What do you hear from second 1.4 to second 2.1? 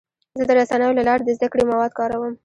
کړې مواد